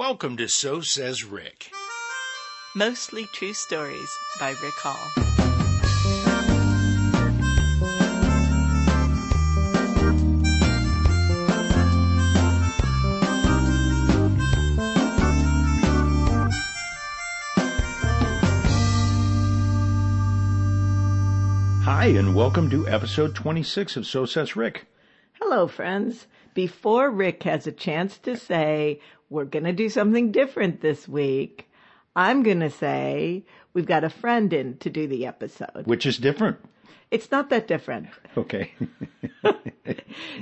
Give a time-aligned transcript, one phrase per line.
[0.00, 1.70] Welcome to So Says Rick.
[2.74, 4.96] Mostly True Stories by Rick Hall.
[21.84, 24.86] Hi, and welcome to episode 26 of So Says Rick.
[25.34, 26.26] Hello, friends.
[26.54, 29.00] Before Rick has a chance to say,
[29.30, 31.70] we're going to do something different this week,
[32.14, 35.86] I'm going to say, we've got a friend in to do the episode.
[35.86, 36.58] Which is different.
[37.10, 38.08] It's not that different.
[38.36, 38.72] Okay.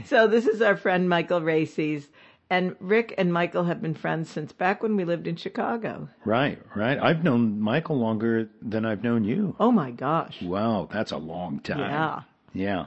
[0.05, 2.09] So this is our friend Michael Raysses.
[2.51, 6.09] And Rick and Michael have been friends since back when we lived in Chicago.
[6.25, 6.99] right, right.
[6.99, 9.55] I've known Michael longer than I've known you.
[9.61, 10.41] Oh my gosh.
[10.41, 11.79] Wow, that's a long time.
[11.81, 12.23] Yeah.
[12.55, 12.87] Yeah.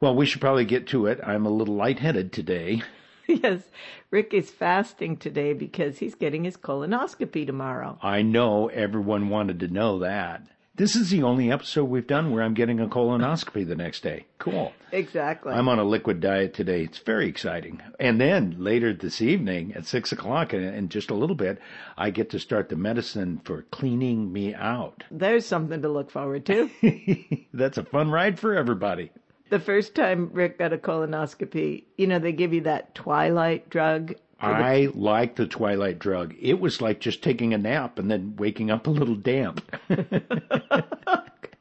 [0.00, 1.20] Well, we should probably get to it.
[1.22, 2.82] I'm a little lightheaded today.
[3.42, 3.62] Yes.
[4.10, 7.98] Rick is fasting today because he's getting his colonoscopy tomorrow.
[8.02, 10.46] I know everyone wanted to know that.
[10.74, 14.24] This is the only episode we've done where I'm getting a colonoscopy the next day.
[14.38, 14.72] Cool.
[14.90, 15.52] Exactly.
[15.52, 16.82] I'm on a liquid diet today.
[16.84, 17.82] It's very exciting.
[18.00, 21.58] And then later this evening at six o'clock, in- in just a little bit,
[21.98, 25.04] I get to start the medicine for cleaning me out.
[25.10, 26.70] There's something to look forward to.
[27.54, 29.10] That's a fun ride for everybody.
[29.52, 34.14] The first time Rick got a colonoscopy, you know, they give you that twilight drug.
[34.40, 36.34] I like the twilight drug.
[36.40, 39.60] It was like just taking a nap and then waking up a little damp.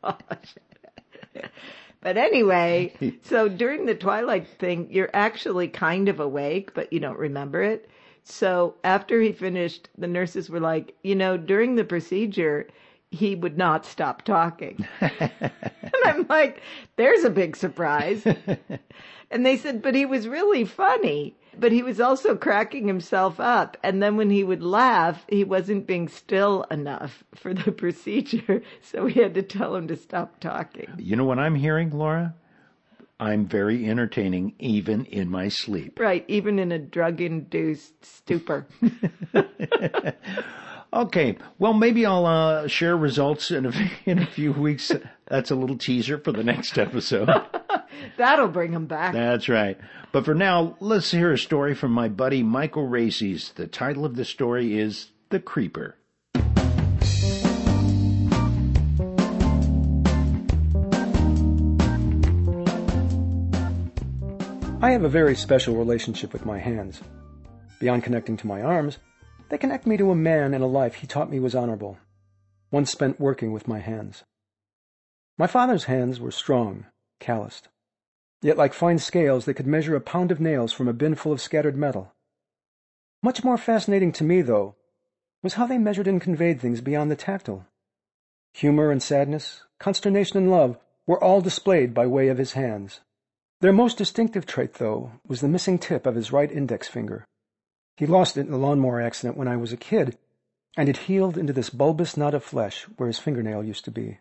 [0.02, 0.56] Gosh.
[2.00, 7.20] But anyway, so during the twilight thing, you're actually kind of awake, but you don't
[7.20, 7.89] remember it.
[8.23, 12.70] So after he finished, the nurses were like, you know, during the procedure,
[13.12, 14.88] he would not stop talking.
[15.02, 15.52] and
[16.06, 16.62] I'm like,
[16.95, 18.26] there's a big surprise.
[19.31, 21.36] and they said, but he was really funny.
[21.59, 23.76] But he was also cracking himself up.
[23.84, 28.64] And then when he would laugh, he wasn't being still enough for the procedure.
[28.82, 30.88] So we had to tell him to stop talking.
[30.98, 32.33] You know what I'm hearing, Laura?
[33.20, 36.00] I'm very entertaining even in my sleep.
[36.00, 38.66] Right, even in a drug induced stupor.
[40.93, 43.71] Okay, well, maybe I'll uh, share results in a,
[44.05, 44.91] in a few weeks.
[45.25, 47.29] That's a little teaser for the next episode.
[48.17, 49.13] That'll bring him back.
[49.13, 49.77] That's right.
[50.11, 53.53] But for now, let's hear a story from my buddy Michael Raysses.
[53.53, 55.95] The title of the story is The Creeper.
[64.83, 67.02] I have a very special relationship with my hands.
[67.79, 68.97] Beyond connecting to my arms,
[69.52, 71.98] they connect me to a man and a life he taught me was honorable,
[72.70, 74.23] one spent working with my hands.
[75.38, 76.86] My father's hands were strong,
[77.20, 77.67] calloused.
[78.42, 81.34] Yet like fine scales, they could measure a pound of nails from a bin full
[81.34, 82.14] of scattered metal.
[83.22, 84.76] Much more fascinating to me, though,
[85.44, 87.66] was how they measured and conveyed things beyond the tactile.
[88.54, 93.02] Humor and sadness, consternation and love were all displayed by way of his hands.
[93.60, 97.26] Their most distinctive trait, though, was the missing tip of his right index finger.
[97.97, 100.17] He lost it in a lawnmower accident when I was a kid,
[100.77, 104.19] and it healed into this bulbous knot of flesh where his fingernail used to be.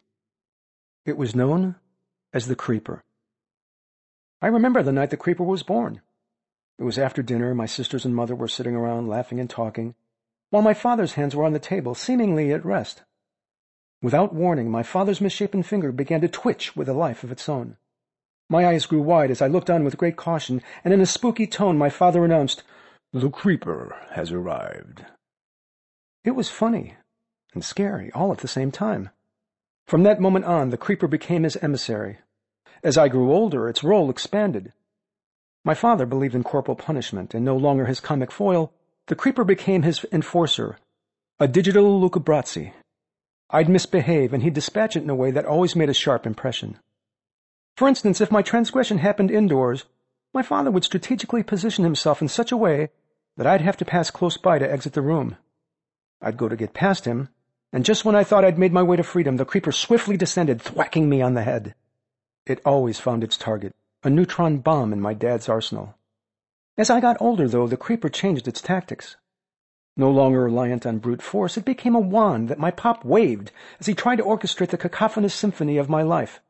[1.07, 1.77] It was known
[2.33, 3.03] as the creeper.
[4.43, 6.01] I remember the night the creeper was born.
[6.79, 9.95] It was after dinner, my sisters and mother were sitting around laughing and talking,
[10.51, 13.03] while my father's hands were on the table, seemingly at rest.
[14.03, 17.77] Without warning, my father's misshapen finger began to twitch with a life of its own.
[18.49, 21.47] My eyes grew wide as I looked on with great caution, and in a spooky
[21.47, 22.63] tone my father announced,
[23.13, 25.05] The creeper has arrived.
[26.23, 26.95] It was funny
[27.53, 29.11] and scary all at the same time.
[29.89, 32.19] From that moment on, the creeper became his emissary.
[32.85, 34.73] As I grew older, its role expanded.
[35.65, 38.73] My father believed in corporal punishment, and no longer his comic foil,
[39.09, 40.79] the creeper became his enforcer,
[41.41, 42.75] a digital Luca Brasi.
[43.51, 46.79] I'd misbehave, and he'd dispatch it in a way that always made a sharp impression.
[47.77, 49.87] For instance, if my transgression happened indoors,
[50.33, 52.91] my father would strategically position himself in such a way
[53.41, 55.39] that I'd have to pass close by to exit the room.
[56.21, 57.31] I'd go to get past him,
[57.73, 60.61] and just when I thought I'd made my way to freedom, the creeper swiftly descended,
[60.61, 61.75] thwacking me on the head.
[62.45, 63.75] It always found its target,
[64.05, 65.95] a neutron bomb in my dad's arsenal.
[66.77, 69.17] As I got older, though, the creeper changed its tactics.
[69.97, 73.87] No longer reliant on brute force, it became a wand that my pop waved as
[73.87, 76.43] he tried to orchestrate the cacophonous symphony of my life.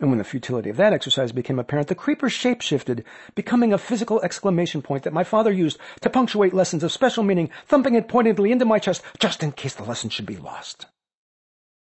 [0.00, 3.04] And when the futility of that exercise became apparent, the creeper shapeshifted,
[3.34, 7.50] becoming a physical exclamation point that my father used to punctuate lessons of special meaning,
[7.66, 10.86] thumping it pointedly into my chest just in case the lesson should be lost.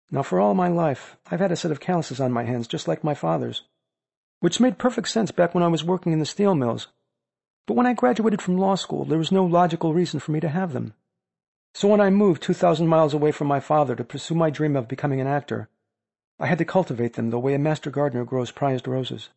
[0.10, 2.88] Now, for all my life, I've had a set of calluses on my hands just
[2.88, 3.64] like my father's,
[4.40, 6.88] which made perfect sense back when I was working in the steel mills.
[7.68, 10.50] But when I graduated from law school, there was no logical reason for me to
[10.50, 10.96] have them.
[11.74, 14.90] So when I moved 2,000 miles away from my father to pursue my dream of
[14.90, 15.70] becoming an actor,
[16.42, 19.30] I had to cultivate them the way a master gardener grows prized roses.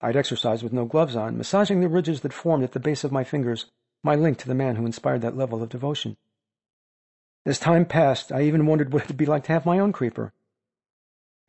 [0.00, 3.12] I'd exercise with no gloves on, massaging the ridges that formed at the base of
[3.12, 3.66] my fingers
[4.02, 6.16] my link to the man who inspired that level of devotion.
[7.44, 9.92] As time passed, I even wondered what it would be like to have my own
[9.92, 10.32] creeper.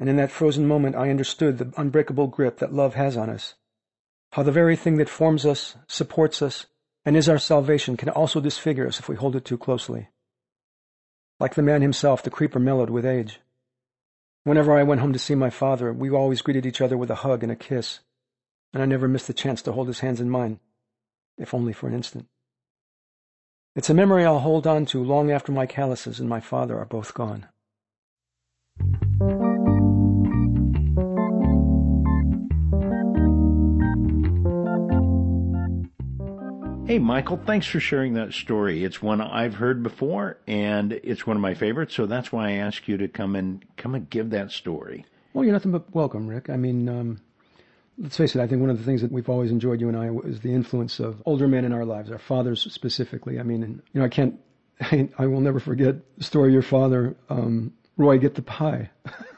[0.02, 3.56] And in that frozen moment, I understood the unbreakable grip that love has on us.
[4.34, 6.66] How the very thing that forms us, supports us,
[7.06, 10.10] and is our salvation can also disfigure us if we hold it too closely.
[11.40, 13.40] Like the man himself, the creeper mellowed with age.
[14.44, 17.16] Whenever I went home to see my father, we always greeted each other with a
[17.16, 18.00] hug and a kiss,
[18.74, 20.60] and I never missed the chance to hold his hands in mine,
[21.38, 22.28] if only for an instant.
[23.76, 26.86] It's a memory I'll hold on to long after my calluses and my father are
[26.86, 27.48] both gone.
[36.92, 38.84] Hey, Michael, thanks for sharing that story.
[38.84, 41.96] It's one I've heard before, and it's one of my favorites.
[41.96, 45.06] So that's why I asked you to come and come and give that story.
[45.32, 46.50] Well, you're nothing but welcome, Rick.
[46.50, 47.22] I mean, um,
[47.98, 48.42] let's face it.
[48.42, 50.54] I think one of the things that we've always enjoyed, you and I, is the
[50.54, 53.40] influence of older men in our lives, our fathers specifically.
[53.40, 54.38] I mean, and, you know, I can't,
[54.82, 58.90] I, I, will never forget the story of your father, um, Roy, get the pie.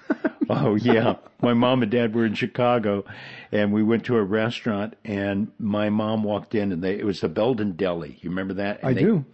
[0.50, 3.06] oh yeah, my mom and dad were in Chicago,
[3.52, 7.22] and we went to a restaurant, and my mom walked in, and they it was
[7.22, 8.18] the Belden Deli.
[8.22, 8.80] You remember that?
[8.80, 9.26] And I they, do.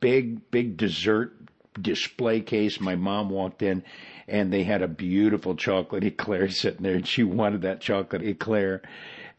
[0.00, 1.34] Big big dessert
[1.80, 2.80] display case.
[2.80, 3.84] My mom walked in,
[4.28, 8.82] and they had a beautiful chocolate eclair sitting there, and she wanted that chocolate eclair.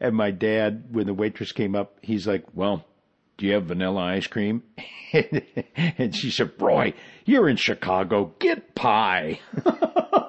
[0.00, 2.84] And my dad, when the waitress came up, he's like, "Well."
[3.38, 4.62] Do you have vanilla ice cream?
[5.12, 6.94] and she said, Roy,
[7.24, 8.34] you're in Chicago.
[8.38, 9.40] Get pie.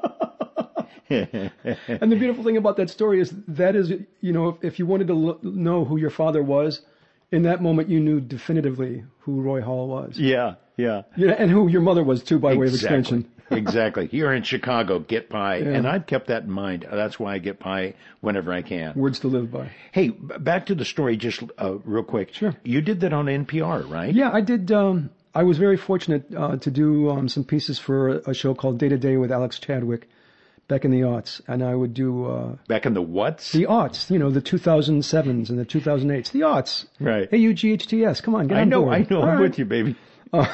[1.13, 4.85] and the beautiful thing about that story is that is, you know, if, if you
[4.85, 6.81] wanted to l- know who your father was,
[7.31, 10.17] in that moment you knew definitively who Roy Hall was.
[10.17, 11.03] Yeah, yeah.
[11.17, 12.59] Yeah, and who your mother was too, by exactly.
[12.59, 13.31] way of extension.
[13.49, 14.09] exactly.
[14.11, 15.57] You're in Chicago, get pie.
[15.57, 15.69] Yeah.
[15.69, 16.85] And I've kept that in mind.
[16.89, 18.93] That's why I get pie whenever I can.
[18.95, 19.71] Words to live by.
[19.91, 22.33] Hey, back to the story just uh, real quick.
[22.33, 22.55] Sure.
[22.63, 24.13] You did that on NPR, right?
[24.13, 24.71] Yeah, I did.
[24.71, 28.77] Um, I was very fortunate uh, to do um, some pieces for a show called
[28.77, 30.07] Day to Day with Alex Chadwick
[30.73, 34.09] back in the aughts, and I would do uh, back in the what's the aughts,
[34.09, 36.87] you know, the 2007s and the 2008s, the aughts.
[36.99, 37.31] Right.
[37.31, 38.21] A U G H T S.
[38.21, 38.93] Come on, get I on know, board.
[38.95, 39.17] I know.
[39.17, 39.41] All I'm right.
[39.41, 39.95] with you, baby.
[40.31, 40.47] Uh.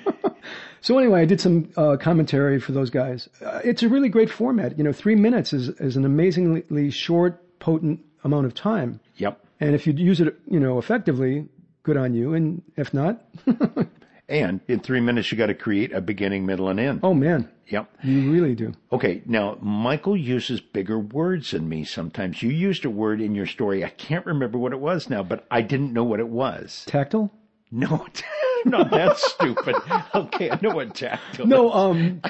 [0.80, 3.28] so anyway, I did some uh, commentary for those guys.
[3.40, 4.76] Uh, it's a really great format.
[4.76, 8.98] You know, three minutes is is an amazingly short, potent amount of time.
[9.18, 9.38] Yep.
[9.60, 11.46] And if you use it, you know, effectively,
[11.84, 12.34] good on you.
[12.34, 13.24] And if not.
[14.28, 17.00] And in three minutes, you got to create a beginning, middle, and end.
[17.02, 17.50] Oh man.
[17.68, 17.90] Yep.
[18.02, 18.72] You really do.
[18.92, 19.22] Okay.
[19.26, 22.42] Now, Michael uses bigger words than me sometimes.
[22.42, 23.82] You used a word in your story.
[23.84, 26.84] I can't remember what it was now, but I didn't know what it was.
[26.86, 27.32] Tactile?
[27.70, 28.06] No,
[28.66, 29.76] not that stupid.
[30.14, 31.46] Okay, I know what tactile.
[31.46, 32.22] No, um,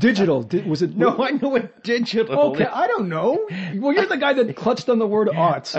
[0.00, 0.42] digital.
[0.42, 0.96] Di- was it?
[0.96, 2.38] No, I know what digital.
[2.52, 3.46] Okay, I don't know.
[3.76, 5.76] Well, you're the guy that clutched on the word aughts.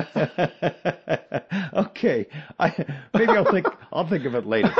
[1.74, 2.28] okay,
[2.60, 4.74] I maybe I'll think I'll think of it later.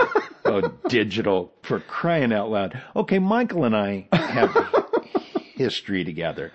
[0.52, 2.82] Oh, digital for crying out loud.
[2.96, 4.56] Okay, Michael and I have
[5.56, 6.52] history together.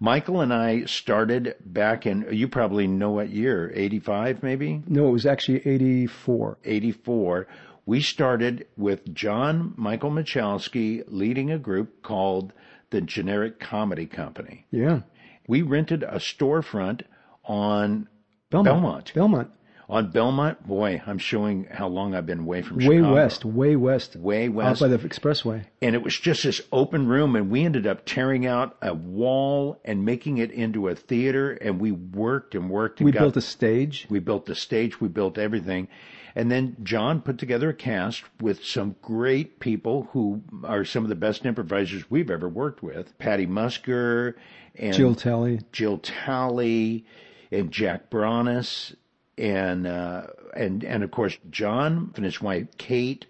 [0.00, 4.82] Michael and I started back in, you probably know what year, 85 maybe?
[4.86, 6.58] No, it was actually 84.
[6.64, 7.48] 84.
[7.84, 12.52] We started with John Michael Michalski leading a group called
[12.90, 14.66] the Generic Comedy Company.
[14.70, 15.00] Yeah.
[15.48, 17.02] We rented a storefront
[17.44, 18.08] on
[18.50, 18.66] Belmont.
[18.74, 19.12] Belmont.
[19.14, 19.50] Belmont.
[19.90, 23.14] On Belmont, boy, I'm showing how long I've been away from way Chicago.
[23.14, 25.64] west, way west, way west, out by the expressway.
[25.80, 29.80] And it was just this open room, and we ended up tearing out a wall
[29.86, 31.52] and making it into a theater.
[31.52, 33.00] And we worked and worked.
[33.00, 34.06] And we got, built a stage.
[34.10, 35.00] We built the stage.
[35.00, 35.88] We built everything.
[36.34, 41.08] And then John put together a cast with some great people who are some of
[41.08, 43.16] the best improvisers we've ever worked with.
[43.18, 44.34] Patty Musker
[44.76, 47.06] and Jill Talley, Jill Talley,
[47.50, 48.94] and Jack Bronis,
[49.38, 53.26] and uh, and and of course John and his wife Kate,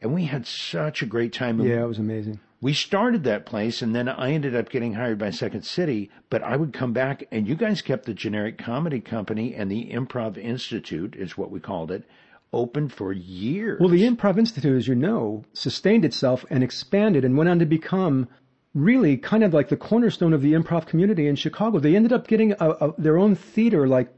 [0.00, 1.60] and we had such a great time.
[1.60, 2.40] Yeah, it was amazing.
[2.60, 6.10] We started that place, and then I ended up getting hired by Second City.
[6.30, 9.90] But I would come back, and you guys kept the Generic Comedy Company and the
[9.92, 12.04] Improv Institute, is what we called it,
[12.52, 13.80] open for years.
[13.80, 17.66] Well, the Improv Institute, as you know, sustained itself and expanded and went on to
[17.66, 18.28] become
[18.74, 21.78] really kind of like the cornerstone of the improv community in Chicago.
[21.78, 24.12] They ended up getting a, a, their own theater, like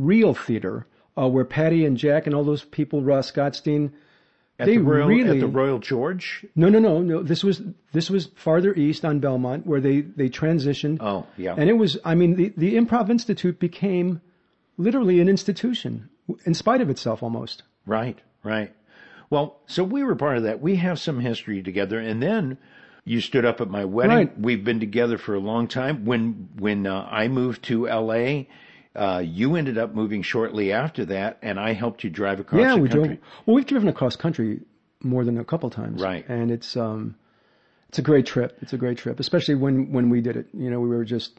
[0.00, 3.92] real theater, uh, where Patty and Jack and all those people, Ross Gottstein,
[4.58, 6.44] at they the Royal, really at the Royal George.
[6.54, 7.22] No, no, no, no.
[7.22, 10.98] This was this was farther east on Belmont where they they transitioned.
[11.00, 11.54] Oh, yeah.
[11.56, 14.20] And it was, I mean, the the Improv Institute became
[14.76, 16.10] literally an institution
[16.44, 17.62] in spite of itself almost.
[17.86, 18.74] Right, right.
[19.30, 20.60] Well, so we were part of that.
[20.60, 22.58] We have some history together, and then
[23.04, 24.16] you stood up at my wedding.
[24.16, 24.38] Right.
[24.38, 26.04] We've been together for a long time.
[26.04, 28.48] When when uh, I moved to L.A.,
[28.96, 32.74] uh, you ended up moving shortly after that, and I helped you drive across yeah,
[32.74, 33.06] we country.
[33.08, 33.18] drove.
[33.46, 34.60] Well, we've driven across country
[35.02, 36.28] more than a couple times, Right.
[36.28, 37.14] And it's um,
[37.88, 38.56] it's a great trip.
[38.60, 40.46] It's a great trip, especially when when we did it.
[40.52, 41.38] You know, we were just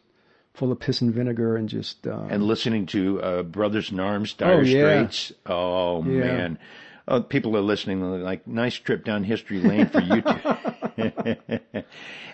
[0.53, 4.33] full of piss and vinegar and just uh, and listening to uh, Brothers in Arms,
[4.33, 5.07] Dire Oh, yeah.
[5.07, 5.31] Straits.
[5.45, 6.19] Oh Yeah.
[6.19, 6.59] man,
[7.07, 8.01] uh, people are listening.
[8.23, 11.83] Like, nice trip down history lane for you two.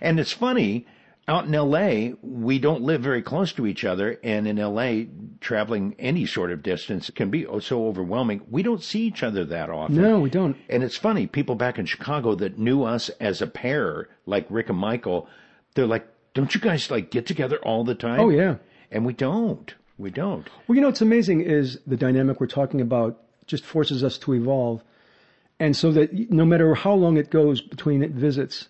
[0.01, 0.85] and it's funny.
[1.29, 5.93] Out in LA, we don't live very close to each other, and in LA, traveling
[5.99, 8.41] any sort of distance can be so overwhelming.
[8.49, 10.01] We don't see each other that often.
[10.01, 10.55] no, we don't.
[10.69, 14.69] And it's funny, people back in Chicago that knew us as a pair, like Rick
[14.69, 15.27] and Michael,
[15.73, 18.21] they're like, don't you guys like get together all the time?
[18.21, 18.55] Oh yeah.
[18.89, 19.73] And we don't.
[19.97, 20.47] We don't.
[20.67, 24.33] Well, you know what's amazing is the dynamic we're talking about just forces us to
[24.33, 24.81] evolve,
[25.59, 28.69] and so that no matter how long it goes between visits,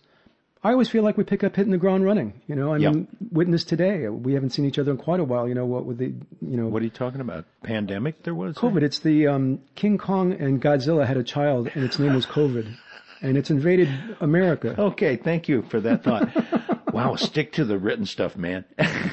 [0.63, 2.41] I always feel like we pick up hitting the ground running.
[2.47, 5.47] You know, I mean, witness today, we haven't seen each other in quite a while.
[5.47, 7.45] You know, what with the you know What are you talking about?
[7.63, 8.55] Pandemic there was?
[8.55, 8.81] COVID.
[8.81, 12.75] It's the um, King Kong and Godzilla had a child, and its name was COVID,
[13.21, 14.75] and it's invaded America.
[14.77, 16.29] Okay, thank you for that thought.
[16.93, 18.65] wow, stick to the written stuff, man.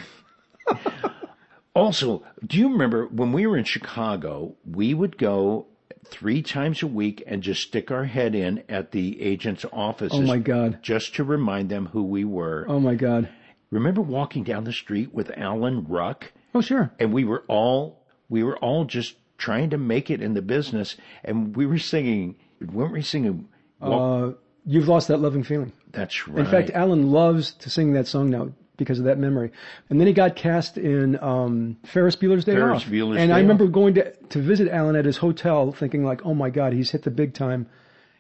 [1.75, 5.67] also, do you remember when we were in Chicago, we would go
[6.07, 10.23] three times a week and just stick our head in at the agent's offices Oh
[10.23, 10.79] my God!
[10.83, 12.65] just to remind them who we were.
[12.69, 13.29] Oh my God!
[13.71, 16.33] Remember walking down the street with Alan Ruck?
[16.55, 16.93] Oh sure.
[17.01, 20.97] and we were all we were all just trying to make it in the business
[21.25, 22.37] and we were singing
[22.73, 23.49] weren't we singing
[23.83, 24.31] Uh,
[24.65, 25.73] you've lost that loving feeling.
[25.91, 29.53] that's right In fact, Alan loves to sing that song now because of that memory.
[29.91, 32.89] And then he got cast in um, Ferris Bueller's Day Ferris Off.
[32.89, 33.73] Bueller's and Day I remember Off.
[33.73, 37.03] going to to visit Alan at his hotel, thinking like, "Oh my God, he's hit
[37.03, 37.67] the big time.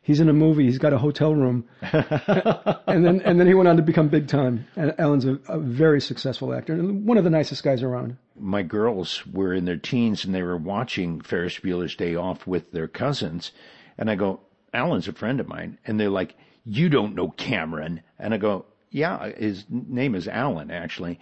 [0.03, 0.65] He's in a movie.
[0.65, 4.29] He's got a hotel room." and then and then he went on to become big
[4.29, 4.67] time.
[4.77, 8.17] And Alan's a, a very successful actor and one of the nicest guys around.
[8.39, 12.73] my girls were in their teens and they were watching Ferris Bueller's Day Off with
[12.73, 13.53] their cousins
[13.97, 14.41] and I go
[14.73, 16.35] Alan's a friend of mine and they're like
[16.65, 21.19] you don't know Cameron and I go yeah uh, his name is Alan actually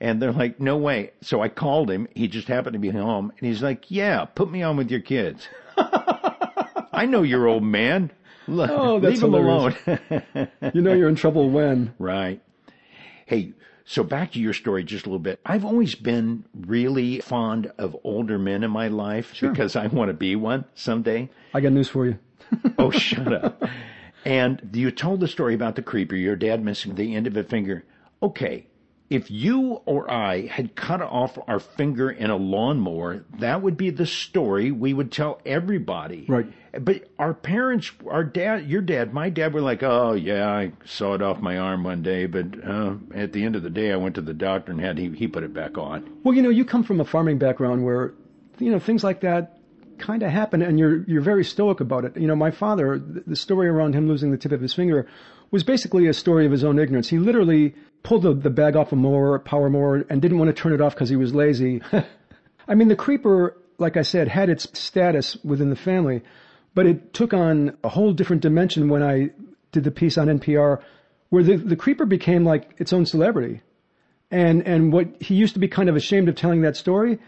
[0.00, 3.32] and they're like no way so I called him he just happened to be home
[3.38, 8.10] and he's like yeah put me on with your kids I know your old man
[8.48, 9.74] Le- Oh, that's leave him alone.
[10.72, 11.94] You know you're in trouble when.
[11.98, 12.40] Right.
[13.26, 13.54] Hey,
[13.84, 15.40] so back to your story just a little bit.
[15.44, 20.14] I've always been really fond of older men in my life because I want to
[20.14, 21.28] be one someday.
[21.52, 22.18] I got news for you.
[22.78, 23.62] Oh, shut up.
[24.26, 27.44] And you told the story about the creeper, your dad missing the end of a
[27.44, 27.84] finger.
[28.20, 28.66] Okay.
[29.08, 33.90] If you or I had cut off our finger in a lawnmower, that would be
[33.90, 36.26] the story we would tell everybody.
[36.28, 36.52] Right.
[36.72, 41.22] But our parents, our dad, your dad, my dad were like, oh yeah, I sawed
[41.22, 44.16] off my arm one day, but uh, at the end of the day, I went
[44.16, 46.18] to the doctor and had he, he put it back on.
[46.24, 48.12] Well, you know, you come from a farming background where,
[48.58, 49.55] you know, things like that
[49.98, 52.16] kind of happened, and you're you're very stoic about it.
[52.16, 55.06] You know, my father, the story around him losing the tip of his finger,
[55.50, 57.08] was basically a story of his own ignorance.
[57.08, 60.62] He literally pulled the, the bag off a mower, power mower, and didn't want to
[60.62, 61.82] turn it off because he was lazy.
[62.68, 66.22] I mean, the creeper, like I said, had its status within the family,
[66.74, 69.30] but it took on a whole different dimension when I
[69.72, 70.82] did the piece on NPR,
[71.30, 73.62] where the the creeper became like its own celebrity
[74.30, 77.18] and and what he used to be kind of ashamed of telling that story,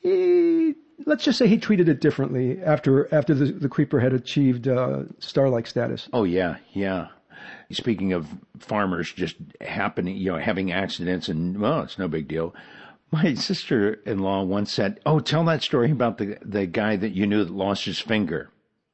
[0.00, 0.74] he
[1.06, 5.04] let's just say he treated it differently after after the, the creeper had achieved uh,
[5.18, 6.08] star-like status.
[6.12, 7.08] Oh yeah, yeah.
[7.72, 12.54] Speaking of farmers just happening, you know, having accidents and well, it's no big deal.
[13.10, 17.44] My sister-in-law once said, "Oh, tell that story about the the guy that you knew
[17.44, 18.50] that lost his finger."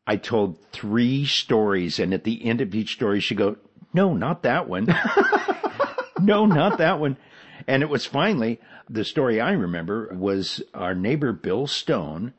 [0.07, 3.57] I told three stories, and at the end of each story, she go,
[3.95, 4.87] "No, not that one.
[6.21, 7.17] no, not that one."
[7.67, 12.33] And it was finally the story I remember was our neighbor Bill Stone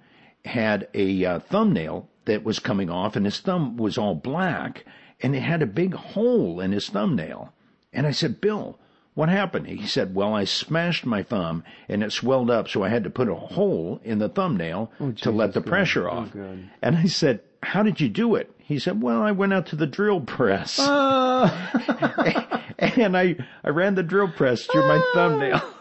[0.45, 4.85] had a uh, thumbnail that was coming off, and his thumb was all black,
[5.21, 7.53] and it had a big hole in his thumbnail.
[7.93, 8.79] And I said, Bill,
[9.13, 9.67] what happened?
[9.67, 13.09] He said, Well, I smashed my thumb, and it swelled up, so I had to
[13.09, 16.31] put a hole in the thumbnail to let the pressure off.
[16.33, 16.69] God.
[16.81, 18.51] And I said, How did you do it?
[18.57, 20.77] He said, Well, I went out to the drill press.
[20.79, 22.69] Ah.
[22.79, 25.11] and I, I ran the drill press through my ah.
[25.13, 25.61] thumbnail.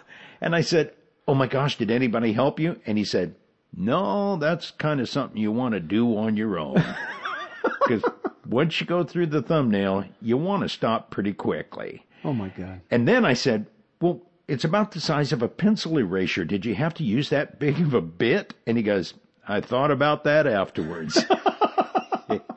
[0.43, 0.95] And I said,
[1.29, 2.81] Oh my gosh, did anybody help you?
[2.87, 3.35] And he said,
[3.77, 6.83] No, that's kind of something you want to do on your own.
[7.63, 8.03] Because
[8.47, 12.07] once you go through the thumbnail, you want to stop pretty quickly.
[12.25, 12.81] oh my God!
[12.91, 13.67] And then I said,
[14.01, 16.45] Well, it's about the size of a pencil eraser.
[16.45, 18.55] Did you have to use that big of a bit?
[18.67, 19.13] And he goes,
[19.47, 21.23] I thought about that afterwards.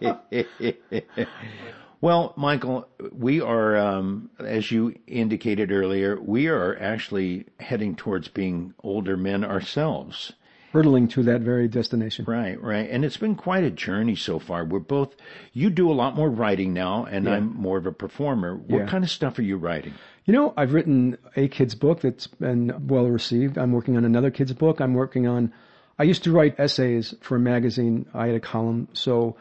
[2.02, 8.74] well, Michael, we are, um, as you indicated earlier, we are actually heading towards being
[8.84, 10.34] older men ourselves.
[10.74, 12.26] Hurtling to that very destination.
[12.28, 12.90] Right, right.
[12.90, 14.66] And it's been quite a journey so far.
[14.66, 15.16] We're both,
[15.54, 17.34] you do a lot more writing now, and Yeah.
[17.36, 18.56] I'm more of a performer.
[18.56, 18.86] What Yeah.
[18.88, 19.94] kind of stuff are you writing?
[20.26, 23.58] You know, I've written a kid's book that's been well received.
[23.60, 24.80] I'm working on another kid's book.
[24.82, 25.54] I'm working on,
[26.00, 28.08] I used to write essays for a magazine.
[28.14, 28.88] I had a column.
[28.94, 29.36] So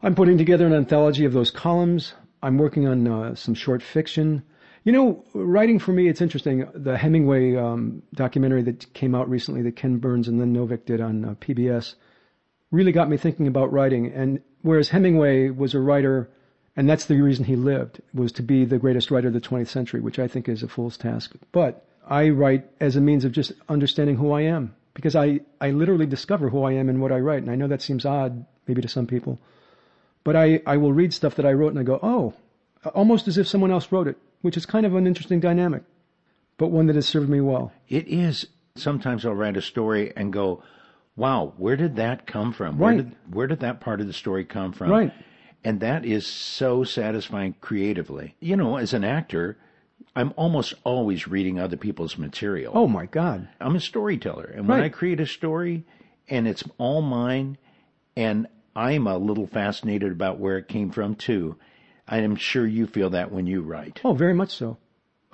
[0.00, 2.12] I'm putting together an anthology of those columns.
[2.40, 4.44] I'm working on uh, some short fiction.
[4.84, 6.68] You know, writing for me, it's interesting.
[6.72, 11.00] The Hemingway um, documentary that came out recently that Ken Burns and Lynn Novick did
[11.00, 11.96] on uh, PBS
[12.70, 14.12] really got me thinking about writing.
[14.12, 16.30] And whereas Hemingway was a writer,
[16.76, 19.66] and that's the reason he lived, was to be the greatest writer of the 20th
[19.66, 21.32] century, which I think is a fool's task.
[21.50, 25.72] But I write as a means of just understanding who I am, because I, I
[25.72, 27.42] literally discover who I am in what I write.
[27.42, 29.40] And I know that seems odd, maybe to some people.
[30.28, 32.34] But I, I will read stuff that I wrote and I go, oh,
[32.94, 35.84] almost as if someone else wrote it, which is kind of an interesting dynamic,
[36.58, 37.72] but one that has served me well.
[37.88, 38.48] It is.
[38.76, 40.62] Sometimes I'll write a story and go,
[41.16, 42.76] wow, where did that come from?
[42.78, 42.96] Where Right.
[43.08, 44.90] did, where did that part of the story come from?
[44.90, 45.12] Right.
[45.64, 48.34] And that is so satisfying creatively.
[48.38, 49.56] You know, as an actor,
[50.14, 52.74] I'm almost always reading other people's material.
[52.76, 53.48] Oh my God.
[53.62, 54.52] I'm a storyteller.
[54.54, 54.84] And when Right.
[54.84, 55.84] I create a story
[56.28, 57.56] and it's all mine
[58.14, 58.46] and
[58.78, 61.56] I'm a little fascinated about where it came from too,
[62.06, 64.00] I am sure you feel that when you write.
[64.04, 64.76] Oh, very much so.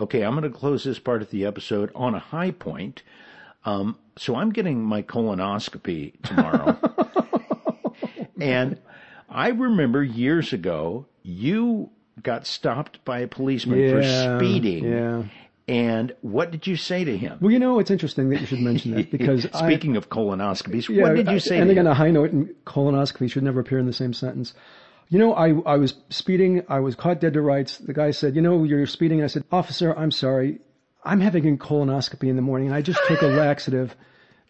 [0.01, 3.03] Okay, I'm going to close this part of the episode on a high point.
[3.67, 6.79] Um, so I'm getting my colonoscopy tomorrow.
[8.41, 8.81] and
[9.29, 11.91] I remember years ago, you
[12.23, 14.85] got stopped by a policeman for Yeah, speeding.
[14.85, 15.23] yeah.
[15.66, 17.38] And what did you say to him?
[17.40, 20.88] Well, you know, it's interesting that you should mention that because I, Speaking of colonoscopies,
[20.88, 21.87] Yeah, what did you say to on him?
[21.87, 24.52] a high note, and colonoscopy should never appear in the same sentence.
[25.09, 26.64] You know, I I was speeding.
[26.68, 27.78] I was caught dead to rights.
[27.78, 30.60] The guy said, "You know, you're speeding." And I said, "Officer, I'm sorry.
[31.04, 33.95] I'm having a colonoscopy in the morning, and I just took a laxative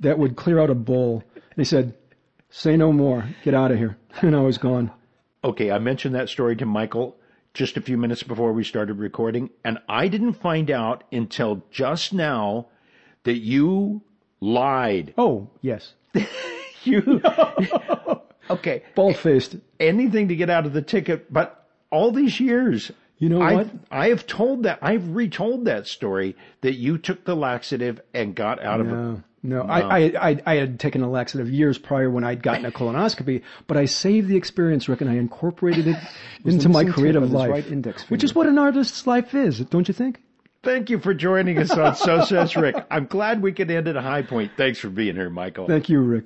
[0.00, 1.94] that would clear out a bowl." And he said,
[2.50, 3.24] "Say no more.
[3.44, 4.90] Get out of here." And I was gone.
[5.42, 7.16] Okay, I mentioned that story to Michael
[7.54, 12.12] just a few minutes before we started recording, and I didn't find out until just
[12.12, 12.66] now
[13.22, 14.02] that you
[14.40, 15.14] lied.
[15.16, 15.94] Oh yes,
[16.84, 17.22] You
[18.50, 18.82] okay?
[18.94, 19.56] bald faced.
[19.80, 22.92] Anything to get out of the ticket, but all these years.
[23.18, 23.68] You know I, what?
[23.90, 24.78] I have told that.
[24.82, 28.92] I've retold that story that you took the laxative and got out of it.
[28.92, 29.62] No, no.
[29.62, 33.42] I, I, I, I had taken a laxative years prior when I'd gotten a colonoscopy,
[33.66, 35.96] but I saved the experience, Rick, and I incorporated it
[36.44, 40.20] into my creative life, right which is what an artist's life is, don't you think?
[40.64, 42.76] Thank you for joining us on So Says Rick.
[42.90, 44.52] I'm glad we could end at a high point.
[44.56, 45.66] Thanks for being here, Michael.
[45.66, 46.24] Thank you, Rick.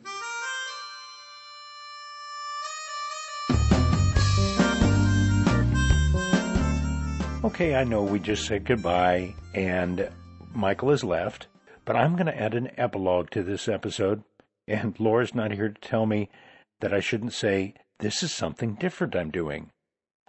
[7.49, 10.11] Okay, I know we just said goodbye and
[10.55, 11.47] Michael has left,
[11.87, 14.23] but I'm going to add an epilogue to this episode.
[14.69, 16.29] And Laura's not here to tell me
[16.81, 19.71] that I shouldn't say, this is something different I'm doing.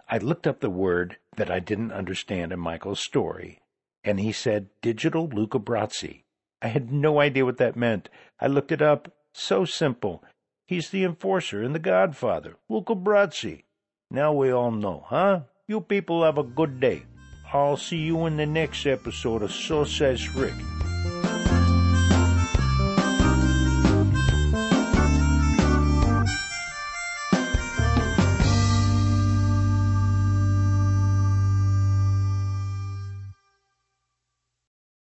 [0.08, 3.60] I looked up the word that I didn't understand in Michael's story,
[4.02, 6.22] and he said digital Luca Lucabrazzi.
[6.62, 8.08] I had no idea what that meant.
[8.40, 9.12] I looked it up.
[9.34, 10.24] So simple.
[10.66, 13.64] He's the enforcer in The Godfather, Luca Brasi.
[14.10, 15.40] Now we all know, huh?
[15.68, 17.04] You people have a good day.
[17.52, 20.54] I'll see you in the next episode of So Says Rick.